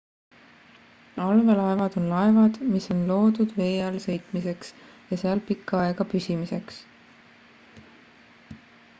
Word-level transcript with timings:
allveelaevad 1.23 1.97
on 2.01 2.05
laevad 2.13 2.55
mis 2.69 2.87
on 2.95 3.03
loodud 3.11 3.53
vee 3.57 3.75
all 3.89 3.99
sõitmiseks 4.05 4.71
ja 5.11 5.19
seal 5.23 5.43
pikka 5.49 5.81
aega 5.83 6.07
püsimiseks 6.15 6.79